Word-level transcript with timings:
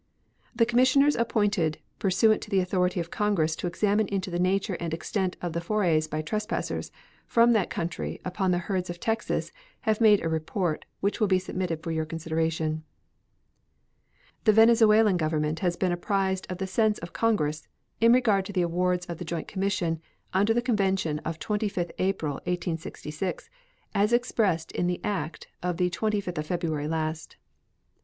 The 0.55 0.65
commissioners 0.65 1.15
appointed 1.15 1.77
pursuant 1.99 2.41
to 2.41 2.49
the 2.49 2.59
authority 2.59 2.99
of 2.99 3.11
Congress 3.11 3.55
to 3.57 3.67
examine 3.67 4.07
into 4.07 4.31
the 4.31 4.39
nature 4.39 4.73
and 4.79 4.95
extent 4.95 5.37
of 5.43 5.53
the 5.53 5.61
forays 5.61 6.07
by 6.07 6.23
trespassers 6.23 6.91
from 7.27 7.51
that 7.53 7.69
country 7.69 8.19
upon 8.25 8.49
the 8.49 8.57
herds 8.57 8.89
of 8.89 8.99
Texas 8.99 9.51
have 9.81 10.01
made 10.01 10.19
a 10.25 10.27
report, 10.27 10.85
which 11.01 11.19
will 11.19 11.27
be 11.27 11.37
submitted 11.37 11.83
for 11.83 11.91
your 11.91 12.05
consideration. 12.05 12.83
The 14.45 14.53
Venezuelan 14.53 15.17
Government 15.17 15.59
has 15.59 15.75
been 15.77 15.91
apprised 15.91 16.47
of 16.51 16.57
the 16.57 16.65
sense 16.65 16.97
of 16.97 17.13
Congress 17.13 17.67
in 17.99 18.11
regard 18.11 18.43
to 18.45 18.51
the 18.53 18.63
awards 18.63 19.05
of 19.05 19.19
the 19.19 19.23
joint 19.23 19.47
commission 19.47 20.01
under 20.33 20.51
the 20.51 20.63
convention 20.63 21.19
of 21.19 21.37
25th 21.37 21.91
April, 21.99 22.33
1866, 22.45 23.51
as 23.93 24.11
expressed 24.11 24.71
in 24.71 24.87
the 24.87 24.99
act 25.03 25.47
of 25.61 25.77
the 25.77 25.91
25th 25.91 26.39
of 26.39 26.47
February 26.47 26.87
last. 26.87 27.35